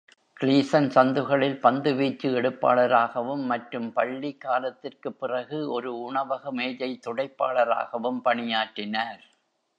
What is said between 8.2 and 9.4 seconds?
பணியாற்றினார்.